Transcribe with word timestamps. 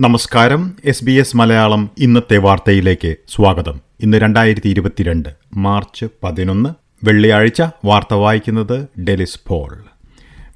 നമസ്കാരം. 0.00 0.76
S 0.84 1.04
B 1.04 1.12
S 1.12 1.36
Malayalam 1.36 1.90
ഇന്നത്തെ 1.98 2.36
വാർത്തയിലേക്ക് 2.36 3.16
സ്വാഗതം. 3.28 3.80
ഇന്ന് 4.00 4.18
രണ്ടായിരത്തി 4.18 4.68
ഇരുപത്തിരണ്ട് 4.68 5.28
മാർച്ച് 5.54 6.06
പതിനൊന്ന് 6.22 6.70
വെള്ളിയാഴ്ച 7.04 7.62
വാർത്ത 7.84 8.14
വായിക്കുന്നത് 8.14 8.88
ഡെലിസ് 9.00 9.40
പോൾ. 9.46 9.84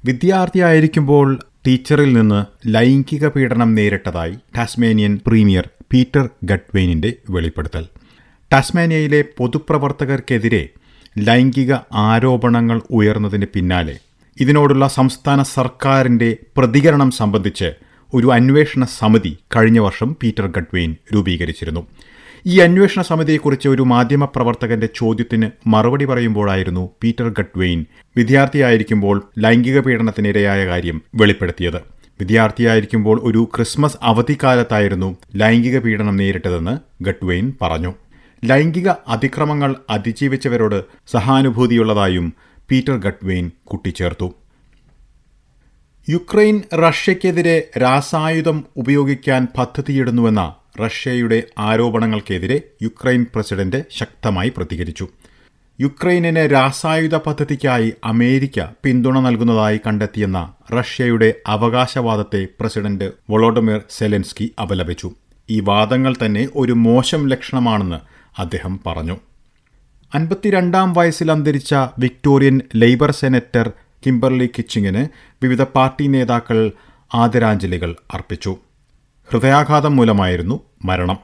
വിദ്യാർത്ഥിയായിരിക്കുമ്പോൾ 0.05 1.39
ടീച്ചറിൽ 1.67 2.13
നിന്ന് 2.13 2.45
ലൈംഗിക 2.65 3.27
പീഡനം 3.27 3.75
നേരിട്ടതായി 3.75 4.35
ടാസ്മേനിയൻ 4.57 5.19
പ്രീമിയർ 5.27 5.65
പീറ്റർ 5.93 6.29
ഗഡ്വെയിനിന്റെ 6.43 7.13
വെളിപ്പെടുത്തൽ. 7.29 7.85
ടാസ്മാനിയയിലെ 8.51 9.21
പൊതുപ്രവർത്തകർക്കെതിരെ 9.37 10.69
ലൈംഗിക 11.17 11.73
ആരോപണങ്ങൾ 11.93 12.81
ഉയർന്നതിന് 12.91 13.45
പിന്നാലെ 13.45 13.95
ഇതിനോടുള്ള 14.37 14.87
സംസ്ഥാന 14.87 15.41
സർക്കാരിന്റെ 15.41 16.37
പ്രതികരണം 16.57 17.11
സംബന്ധിച്ച് 17.11 17.69
ഒരു 18.13 18.27
അന്വേഷണ 18.27 18.83
സമിതി 18.99 19.37
കഴിഞ്ഞ 19.55 19.79
വർഷം 19.79 20.17
പീറ്റർ 20.23 20.47
ഗഡ്വെയിൻ 20.47 20.95
രൂപീകരിച്ചിരുന്നു. 21.13 21.83
ഈ 22.47 22.59
അന്വേഷണ 22.59 23.01
സമിതിയെക്കുറിച്ച് 23.01 23.69
ഒരു 23.69 23.81
മാധ്യമപ്രവർത്തകന്റെ 23.81 24.89
ചോദ്യത്തിന് 24.95 25.51
മറുപടി 25.67 26.05
പറയുമ്പോഴായിരുന്നു 26.05 26.89
പീറ്റർ 27.03 27.29
ഗഡ്വെയിൻ 27.29 27.85
വിദ്യാർത്ഥിയായിരിക്കുമ്പോൾ 28.17 29.29
ലൈംഗിക 29.39 29.79
പീഡനത്തിനിരയായ 29.79 30.65
കാര്യം 30.65 31.01
വെളിപ്പെടുത്തിയത്. 31.15 31.77
വിദ്യാർത്ഥിയായിരിക്കുമ്പോൾ 32.19 33.19
ഒരു 33.23 33.49
ക്രിസ്മസ് 33.55 33.97
അവധിക്കാലത്തായിരുന്നു 34.01 35.17
ലൈംഗിക 35.35 35.79
പീഡനം 35.79 36.15
നേരിട്ടതെന്ന് 36.15 37.03
ഗഡ്വെയിൻ 37.03 37.53
പറഞ്ഞു. 37.61 37.93
ലൈംഗിക 38.45 38.89
അതിക്രമങ്ങൾ 39.07 39.75
അതിജീവിച്ചവരോട് 39.89 40.83
സഹാനുഭൂതിയുള്ളതായും 41.07 42.33
പീറ്റർ 42.71 42.97
ഗഡ്വെയിൻ 42.97 43.51
കൂട്ടിച്ചേർത്തു. 43.65 44.33
യുക്രൈൻ 46.09 46.61
റഷ്യക്കെതിരെ 46.75 47.69
രാസായുധം 47.81 48.65
ഉപയോഗിക്കാൻ 48.77 49.47
പദ്ധതിയിടുന്നുവെന്ന 49.57 50.55
റഷ്യയുടെ 50.85 51.43
ആരോപണങ്ങൾക്കെതിരെ 51.59 52.61
യുക്രൈൻ 52.81 53.25
പ്രസിഡന്റ് 53.35 53.85
ശക്തമായി 53.91 54.49
പ്രതികരിച്ചു. 54.57 55.07
യുക്രൈനിന് 55.81 56.51
രാസായുധ 56.51 57.15
പദ്ധതിക്കായി 57.15 57.93
അമേരിക്ക 58.03 58.65
പിന്തുണ 58.83 59.19
നൽകുന്നതായി 59.19 59.79
കണ്ടെത്തിയെന്ന 59.87 60.53
റഷ്യയുടെ 60.79 61.33
അവകാശവാദത്തെ 61.47 62.47
പ്രസിഡന്റ് 62.59 63.11
വൊളോഡമിർ 63.29 63.81
സെലൻസ്കി 63.89 64.51
അപലപിച്ചു. 64.61 65.11
ഈ 65.49 65.59
വാദങ്ങൾ 65.59 66.15
തന്നെ 66.25 66.47
ഒരു 66.55 66.73
മോശം 66.73 67.27
ലക്ഷണമാണെന്ന് 67.27 67.99
അദ്ദേഹം 68.41 68.79
പറഞ്ഞു. 68.85 69.17
അൻപത്തിരണ്ടാം 70.15 70.93
വയസ്സിൽ 70.93 71.31
അന്തരിച്ച 71.31 71.73
വിക്ടോറിയൻ 71.73 72.61
ലേബർ 72.75 73.11
സെനറ്റർ 73.11 73.71
കിംബർലി 74.05 74.49
കിച്ചിങ്ങിന് 74.57 75.07
വിവിധ 75.43 75.61
പാർട്ടി 75.61 76.07
നേതാക്കൾ 76.07 76.71
ആദരാഞ്ജലികൾ 77.13 77.95
അർപ്പിച്ചു. 78.13 78.57
ഹൃദയാഘാതം 79.31 79.95
മൂലമായിരുന്നു 79.95 80.63
മരണം. 80.85 81.17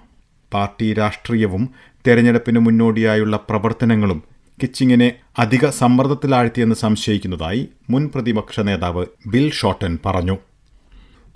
പാർട്ടി 0.53 0.93
രാഷ്ട്രീയവും 0.93 1.69
തെരഞ്ഞെടുപ്പിന് 2.07 2.59
മുന്നോടിയായുള്ള 2.59 3.37
പ്രവർത്തനങ്ങളും 3.49 4.23
കിച്ചിങ്ങിനെ 4.63 5.13
അധിക 5.39 5.69
സമ്മർദ്ദത്തിലാഴ്ത്തിയെന്ന് 5.69 6.75
സംശയിക്കുന്നതായി 6.75 7.69
മുൻ 7.89 8.09
പ്രതിപക്ഷ 8.15 8.59
നേതാവ് 8.59 9.05
ബിൽ 9.27 9.51
ഷോട്ടൻ 9.51 9.99
പറഞ്ഞു. 10.05 10.37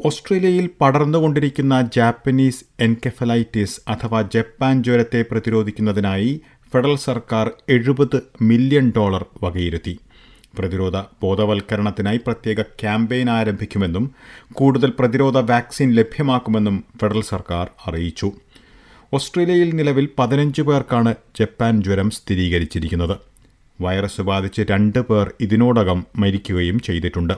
ഓസ്ട്രേലിയയിൽ 0.05 0.69
പടർന്നുകൊണ്ടിരിക്കുന്ന 0.81 1.89
ജാപ്പനീസ് 1.95 2.65
എൻകെഫലൈറ്റിസ് 2.79 3.81
അഥവാ 3.87 4.21
ജപ്പാൻ 4.21 4.83
ജ്വരത്തെ 4.83 5.25
പ്രതിരോധിക്കുന്നതിനായി 5.31 6.41
ഫെഡറൽ 6.73 6.95
സർക്കാർ 6.95 7.51
എഴുപത് 7.69 8.23
മില്യൺ 8.41 8.93
ഡോളർ 8.97 9.25
വകയിരുത്തി. 9.43 9.99
പ്രതിരോധ 10.57 10.97
ബോധവൽക്കരണത്തിനായി 11.23 12.17
പ്രത്യേക 12.17 12.61
ക്യാമ്പയിൻ 12.61 13.29
ആരംഭിക്കുമെന്നും 13.29 14.05
കൂടുതൽ 14.53 14.91
പ്രതിരോധ 14.99 15.37
വാക്സിൻ 15.51 15.89
ലഭ്യമാക്കുമെന്നും 15.95 16.83
ഫെഡറൽ 17.01 17.21
സർക്കാർ 17.21 17.67
അറിയിച്ചു. 17.87 18.31
ഓസ്ട്രേലിയയിൽ 19.13 19.69
നിലവിൽ 19.75 20.09
പതിനഞ്ച് 20.19 20.61
പേർക്കാണ് 20.61 21.15
ജപ്പാൻ 21.39 21.83
ജ്വരം 21.83 22.09
സ്ഥിരീകരിച്ചിരിക്കുന്നത്. 22.09 23.15
വൈറസ് 23.81 24.21
ബാധിച്ച് 24.21 24.61
രണ്ട് 24.71 24.99
പേർ 24.99 25.27
ഇതിനോടകം 25.41 25.99
മരിക്കുകയും 26.17 26.79
ചെയ്തിട്ടുണ്ട്. 26.79 27.33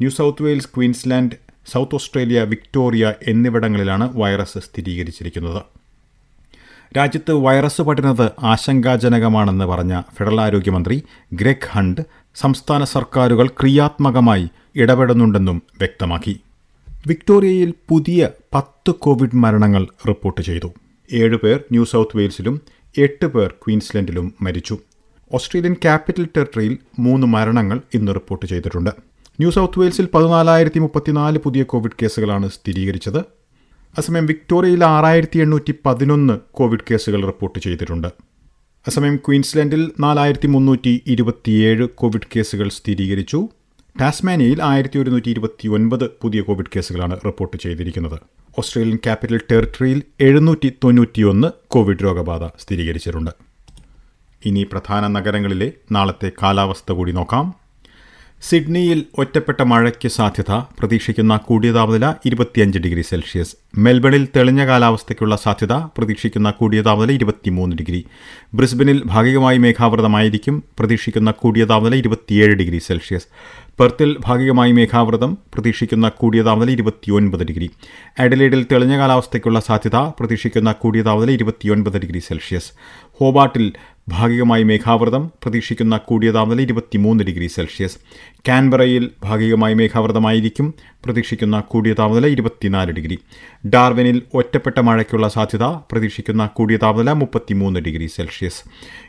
New 0.00 0.10
South 0.10 0.42
Wales 0.42 0.72
Queensland 0.76 1.36
South 1.72 1.94
Australia 1.94 2.40
Victoria 2.42 3.14
എന്നിവിടങ്ങളിലാണ് 3.28 4.06
വൈറസ് 4.16 4.58
സ്ഥിരീകരിച്ചിരിക്കുന്നത്. 4.58 5.62
രാജ്യത്ത് 6.96 7.32
വൈറസ് 7.32 7.82
പടരുന്നത് 7.82 8.30
ആശങ്കാജനകമാണെന്ന് 8.42 9.64
പറഞ്ഞ 9.64 10.02
ഫെഡറൽ 10.16 10.40
ആരോഗ്യമന്ത്രി 10.40 11.02
ഗ്രെഗ് 11.32 11.68
ഹണ്ട് 11.70 12.00
സംസ്ഥാന 12.34 12.84
സർക്കാരുകൾ 12.84 13.46
ക്രിയാത്മകമായി 13.46 14.48
ഇടപെടുന്നുണ്ടെന്നും 14.76 15.62
വ്യക്തമാക്കി. 15.78 16.40
വിക്ടോറിയയിൽ 17.06 17.74
പുതിയ 17.88 18.28
പത്ത് 18.54 18.90
കോവിഡ് 18.90 19.36
മരണങ്ങൾ 19.36 19.86
റിപ്പോർട്ട് 20.08 20.40
ചെയ്തു. 20.40 20.72
ഏഴുപേർ 21.12 21.56
ന്യൂ 21.72 21.84
സൗത്ത് 21.84 22.16
വെയിൽസിലും 22.16 22.60
എട്ട് 22.98 23.26
പേർ 23.26 23.54
ക്വീൻസ്ലൻഡിലും 23.66 24.34
മരിച്ചു. 24.42 24.78
ഓസ്ട്രേലിയൻ 25.34 25.74
ക്യാപിറ്റൽ 25.74 26.24
ടെറിട്ടറിയിൽ 26.36 26.78
മൂന്ന് 26.98 27.26
മരണങ്ങൾ 27.26 27.80
ഇന്ന് 27.94 28.14
റിപ്പോർട്ട് 28.14 28.46
ചെയ്തിട്ടുണ്ട്. 28.46 28.90
ന്യൂ 29.40 29.50
സൗത്ത് 29.50 29.80
വെയിൽസിൽ 29.80 30.08
പതിനാലായിരത്തി 30.14 30.78
മുപ്പത്തിനാല് 30.78 31.38
പുതിയ 31.38 31.62
കോവിഡ് 31.62 31.98
കേസുകളാണ് 32.02 32.50
സ്ഥിരീകരിച്ചത്. 32.50 33.39
അസമയം 33.98 34.26
വിക്ടോറിയയിൽ 34.26 34.84
ആറായിരത്തി 34.84 35.38
എണ്ണൂറ്റി 35.38 35.74
പതിനൊന്ന് 35.86 36.38
കോവിഡ് 36.50 36.80
കേസുകൾ 36.90 37.26
റിപ്പോർട്ട് 37.26 37.58
ചെയ്തിട്ടുണ്ട്. 37.58 38.08
അസമയം 38.86 39.16
ക്വീൻസ്ലാൻഡിൽ 39.16 39.92
നാലായിരത്തി 40.00 40.46
മുന്നൂറ്റി 40.46 41.02
ഇരുപത്തിയേഴ് 41.06 41.88
കോവിഡ് 41.88 42.28
കേസുകൾ 42.36 42.68
സ്ഥിരീകരിച്ചു. 42.68 43.48
ടാസ്മാനിയയിൽ 44.00 44.62
ആയിരത്തി 44.62 44.98
ഒരുന്നൂറ്റി 44.98 45.30
ഇരുപത്തി 45.30 45.68
ഒൻപത് 45.68 46.10
പുതിയ 46.22 46.40
കോവിഡ് 46.40 46.66
കേസുകളാണ് 46.76 47.20
റിപ്പോർട്ട് 47.26 47.56
ചെയ്തിരിക്കുന്നത്. 47.56 48.20
ഓസ്ട്രേലിയൻ 48.58 48.96
ക്യാപിറ്റൽ 48.96 49.40
ടെറിട്ടറിയിൽ 49.50 50.02
എഴുന്നൂറ്റി 50.20 50.72
തൊണ്ണൂറ്റിയൊന്ന് 50.84 51.48
കോവിഡ് 51.68 52.04
രോഗബാധ 52.04 52.44
സ്ഥിരീകരിച്ചിട്ടുണ്ട്. 52.44 53.30
ഇനി 54.44 54.66
പ്രധാന 54.72 55.06
നഗരങ്ങളിലെ 55.06 55.72
നാളത്തെ 55.92 56.32
കാലാവസ്ഥ 56.42 56.92
കൂടി 56.92 57.12
നോക്കാം. 57.12 57.54
സിഡ്നിയിൽ 58.42 59.04
ഒറ്റപ്പെട്ട 59.18 59.62
മഴയ്ക്ക് 59.62 60.08
സാധ്യത. 60.08 60.52
പ്രതീക്ഷിക്കുന്ന 60.52 61.36
കൂടിയ 61.36 61.72
താപനില 61.72 62.14
ഇരുപത്തിയഞ്ച് 62.26 62.78
ഡിഗ്രി 62.78 63.02
സെൽഷ്യസ്. 63.02 63.56
മെൽബണിൽ 63.78 64.28
തെളിഞ്ഞ 64.36 64.66
കാലാവസ്ഥയ്ക്കുള്ള 64.66 65.36
സാധ്യത. 65.36 65.72
പ്രതീക്ഷിക്കുന്ന 65.72 66.50
കൂടിയ 66.50 66.82
താപനില 66.82 67.12
ഇരുപത്തിമൂന്ന് 67.12 67.76
ഡിഗ്രി. 67.76 68.04
ബ്രിസ്ബനിൽ 68.54 69.02
ഭാഗികമായി 69.06 69.58
മേഘാവൃതമായിരിക്കും. 69.58 70.64
പ്രതീക്ഷിക്കുന്ന 70.78 71.30
കൂടിയ 71.30 71.64
താപനില 71.64 71.94
ഇരുപത്തിയേഴ് 71.94 72.54
ഡിഗ്രി 72.54 72.78
സെൽഷ്യസ്. 72.78 73.26
പെർത്തിൽ 73.78 74.16
ഭാഗികമായി 74.20 74.72
മേഘാവൃതം. 74.72 75.38
പ്രതീക്ഷിക്കുന്ന 75.54 76.08
കൂടിയ 76.08 76.42
താപനില 76.42 76.70
ഇരുപത്തിയൊൻപത് 76.70 77.44
ഡിഗ്രി. 77.44 77.70
അഡലേഡിൽ 78.18 78.66
തെളിഞ്ഞ 78.72 78.98
കാലാവസ്ഥയ്ക്കുള്ള 78.98 79.60
സാധ്യത. 79.60 79.96
പ്രതീക്ഷിക്കുന്ന 79.96 80.72
കൂടിയ 80.72 81.02
താപനില 81.02 81.30
ഇരുപത്തിയൊൻപത് 81.30 81.98
ഡിഗ്രി 81.98 82.18
സെൽഷ്യസ്. 82.18 82.70
ഹോബാട്ടിൽ 83.20 83.72
ഭാഗികമായി 84.10 84.62
മേഘാവൃതം 84.62 85.30
പ്രതീക്ഷിക്കുന്ന 85.42 85.96
കൂടിയ 85.96 86.30
താപനില 86.30 86.60
ഇരുപത്തിമൂന്ന് 86.60 87.24
ഡിഗ്രി 87.24 87.46
സെൽഷ്യസ്. 87.46 87.98
കാൻബറയിൽ 88.48 89.10
ഭാഗികമായി 89.22 89.74
മേഘാവൃതമായിരിക്കും 89.74 90.74
പ്രതീക്ഷിക്കുന്ന 91.04 91.60
കൂടിയ 91.60 91.92
താപനില 91.92 92.26
ഇരുപത്തിനാല് 92.26 92.92
ഡിഗ്രി. 92.92 93.18
ഡാർവിനിൽ 93.68 94.22
ഒറ്റപ്പെട്ട 94.34 94.80
മഴയ്ക്കുള്ള 94.80 95.28
സാധ്യത 95.28 95.62
പ്രതീക്ഷിക്കുന്ന 95.62 96.46
കൂടിയ 96.46 96.76
താപനില 96.76 97.12
മുപ്പത്തിമൂന്ന് 97.12 97.80
ഡിഗ്രി 97.80 98.06
സെൽഷ്യസ്. 98.06 98.62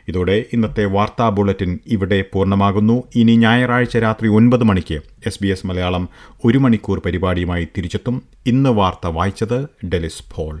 ഇതോടെ 0.08 0.44
ഇന്നത്തെ 0.52 0.84
വാർത്താ 0.84 1.28
ബുള്ളറ്റിൻ 1.28 1.78
ഇവിടെ 1.86 2.24
പൂർണമാകുന്നു. 2.32 3.02
ഇനി 3.14 3.36
ഞായറാഴ്ച 3.36 3.96
രാത്രി 3.96 4.28
ഒൻപത് 4.28 4.64
മണിക്ക് 4.64 5.00
എസ് 5.26 5.38
ബി 5.42 5.48
എസ് 5.48 5.66
മലയാളം 5.66 6.08
ഒരു 6.44 6.58
മണിക്കൂർ 6.58 7.02
പരിപാടിയുമായി 7.06 7.68
തിരിച്ചെത്തും. 7.76 8.22
ഇന്ന് 8.46 8.70
വാർത്ത 8.70 9.06
വായിച്ചത് 9.06 9.64
ഡെലിസ് 9.86 10.22
പോൾ. 10.36 10.60